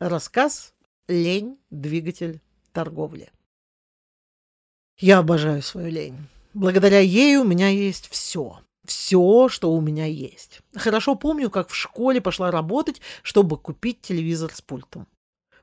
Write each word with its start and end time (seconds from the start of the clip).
Рассказ 0.00 0.74
«Лень. 1.08 1.58
Двигатель 1.70 2.40
торговли». 2.72 3.32
Я 4.96 5.18
обожаю 5.18 5.60
свою 5.60 5.90
лень. 5.90 6.16
Благодаря 6.54 7.00
ей 7.00 7.36
у 7.36 7.42
меня 7.42 7.68
есть 7.68 8.08
все. 8.08 8.60
Все, 8.86 9.48
что 9.48 9.72
у 9.72 9.80
меня 9.80 10.04
есть. 10.04 10.60
Хорошо 10.76 11.16
помню, 11.16 11.50
как 11.50 11.68
в 11.68 11.74
школе 11.74 12.20
пошла 12.20 12.52
работать, 12.52 13.00
чтобы 13.22 13.58
купить 13.58 14.00
телевизор 14.00 14.52
с 14.54 14.60
пультом. 14.60 15.08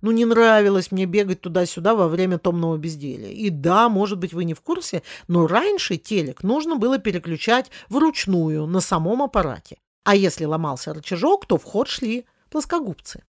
Ну, 0.00 0.10
не 0.10 0.24
нравилось 0.24 0.90
мне 0.90 1.06
бегать 1.06 1.40
туда-сюда 1.40 1.94
во 1.94 2.08
время 2.08 2.40
томного 2.40 2.76
безделия. 2.76 3.30
И 3.30 3.50
да, 3.50 3.88
может 3.88 4.18
быть, 4.18 4.32
вы 4.32 4.44
не 4.44 4.54
в 4.54 4.62
курсе, 4.62 5.04
но 5.28 5.46
раньше 5.46 5.96
телек 5.96 6.42
нужно 6.42 6.74
было 6.74 6.98
переключать 6.98 7.70
вручную 7.88 8.66
на 8.66 8.80
самом 8.80 9.22
аппарате. 9.22 9.78
А 10.02 10.16
если 10.16 10.44
ломался 10.44 10.92
рычажок, 10.92 11.46
то 11.46 11.56
в 11.56 11.62
ход 11.62 11.86
шли 11.86 12.26
плоскогубцы. 12.50 13.22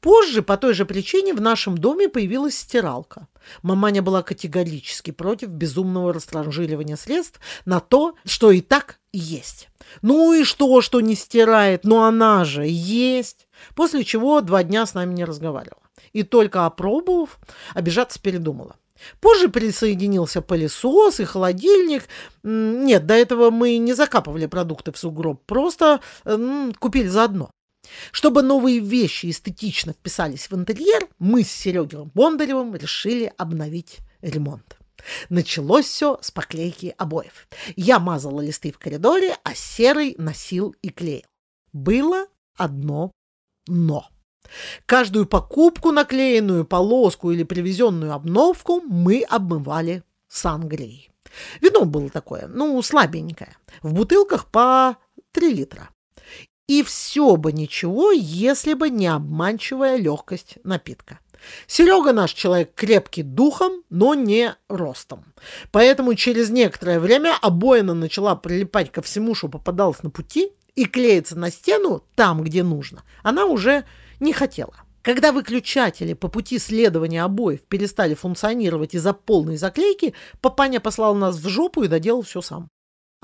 Позже, 0.00 0.42
по 0.42 0.56
той 0.56 0.74
же 0.74 0.84
причине, 0.84 1.32
в 1.32 1.40
нашем 1.40 1.78
доме 1.78 2.08
появилась 2.08 2.56
стиралка. 2.56 3.28
Маманя 3.62 4.02
была 4.02 4.22
категорически 4.22 5.10
против 5.10 5.50
безумного 5.50 6.12
растранжиривания 6.12 6.96
средств 6.96 7.40
на 7.64 7.80
то, 7.80 8.14
что 8.24 8.50
и 8.50 8.60
так 8.60 8.98
есть. 9.12 9.68
Ну 10.02 10.32
и 10.32 10.44
что, 10.44 10.80
что 10.80 11.00
не 11.00 11.14
стирает? 11.14 11.84
Но 11.84 12.04
она 12.04 12.44
же 12.44 12.64
есть. 12.66 13.46
После 13.74 14.04
чего 14.04 14.40
два 14.40 14.62
дня 14.62 14.86
с 14.86 14.94
нами 14.94 15.14
не 15.14 15.24
разговаривала. 15.24 15.82
И 16.12 16.22
только 16.22 16.66
опробовав, 16.66 17.38
обижаться 17.74 18.20
передумала. 18.20 18.76
Позже 19.20 19.48
присоединился 19.48 20.40
пылесос 20.40 21.20
и 21.20 21.24
холодильник. 21.24 22.04
Нет, 22.42 23.06
до 23.06 23.14
этого 23.14 23.50
мы 23.50 23.76
не 23.78 23.92
закапывали 23.92 24.46
продукты 24.46 24.92
в 24.92 24.98
сугроб, 24.98 25.42
просто 25.46 26.00
купили 26.78 27.08
заодно. 27.08 27.50
Чтобы 28.12 28.42
новые 28.42 28.78
вещи 28.78 29.30
эстетично 29.30 29.92
вписались 29.92 30.50
в 30.50 30.54
интерьер, 30.54 31.08
мы 31.18 31.42
с 31.42 31.50
Серегой 31.50 32.04
Бондаревым 32.06 32.74
решили 32.74 33.32
обновить 33.36 33.98
ремонт. 34.22 34.76
Началось 35.28 35.86
все 35.86 36.18
с 36.22 36.30
поклейки 36.30 36.94
обоев. 36.96 37.48
Я 37.76 37.98
мазала 37.98 38.40
листы 38.40 38.72
в 38.72 38.78
коридоре, 38.78 39.36
а 39.44 39.54
Серый 39.54 40.14
носил 40.18 40.74
и 40.82 40.88
клеил. 40.88 41.26
Было 41.72 42.26
одно 42.56 43.12
«но». 43.66 44.08
Каждую 44.86 45.26
покупку, 45.26 45.90
наклеенную 45.90 46.64
полоску 46.64 47.30
или 47.30 47.42
привезенную 47.42 48.12
обновку 48.12 48.80
мы 48.80 49.22
обмывали 49.22 50.04
сангрией. 50.28 51.10
Вино 51.60 51.84
было 51.84 52.10
такое, 52.10 52.46
ну, 52.46 52.80
слабенькое, 52.82 53.56
в 53.82 53.92
бутылках 53.92 54.50
по 54.50 54.96
3 55.32 55.54
литра. 55.54 55.90
И 56.66 56.82
все 56.82 57.36
бы 57.36 57.52
ничего, 57.52 58.10
если 58.10 58.74
бы 58.74 58.90
не 58.90 59.06
обманчивая 59.06 59.96
легкость 59.96 60.58
напитка. 60.64 61.18
Серега 61.66 62.12
наш 62.12 62.32
человек 62.32 62.74
крепкий 62.74 63.22
духом, 63.22 63.82
но 63.90 64.14
не 64.14 64.54
ростом. 64.68 65.24
Поэтому 65.70 66.14
через 66.14 66.50
некоторое 66.50 67.00
время 67.00 67.36
обоина 67.40 67.92
начала 67.92 68.34
прилипать 68.34 68.90
ко 68.90 69.02
всему, 69.02 69.34
что 69.34 69.48
попадалось 69.48 70.02
на 70.02 70.10
пути, 70.10 70.52
и 70.74 70.86
клеиться 70.86 71.38
на 71.38 71.50
стену 71.50 72.02
там, 72.14 72.42
где 72.42 72.62
нужно. 72.62 73.04
Она 73.22 73.44
уже 73.44 73.84
не 74.20 74.32
хотела. 74.32 74.74
Когда 75.02 75.32
выключатели 75.32 76.14
по 76.14 76.28
пути 76.28 76.58
следования 76.58 77.22
обоев 77.22 77.60
перестали 77.62 78.14
функционировать 78.14 78.94
из-за 78.94 79.12
полной 79.12 79.56
заклейки, 79.56 80.14
папаня 80.40 80.80
послал 80.80 81.14
нас 81.14 81.36
в 81.36 81.48
жопу 81.48 81.82
и 81.82 81.88
доделал 81.88 82.22
все 82.22 82.40
сам. 82.40 82.68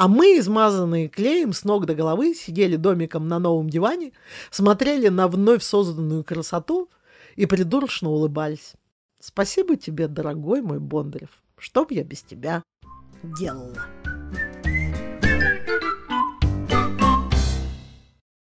А 0.01 0.09
мы, 0.09 0.39
измазанные 0.39 1.09
клеем 1.09 1.53
с 1.53 1.63
ног 1.63 1.85
до 1.85 1.95
головы, 1.95 2.35
сидели 2.35 2.77
домиком 2.77 3.29
на 3.29 3.39
новом 3.39 3.69
диване, 3.69 4.13
смотрели 4.51 5.09
на 5.09 5.29
вновь 5.29 5.63
созданную 5.63 6.25
красоту 6.25 6.89
и 7.37 7.45
придурочно 7.45 8.09
улыбались. 8.09 8.73
Спасибо 9.21 9.77
тебе, 9.77 10.09
дорогой 10.09 10.63
мой 10.63 10.81
Бондарев. 10.81 11.43
Что 11.59 11.85
б 11.85 11.95
я 11.95 12.03
без 12.03 12.23
тебя 12.23 12.63
делала? 13.23 13.77